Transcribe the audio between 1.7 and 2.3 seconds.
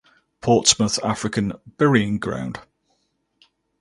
Burying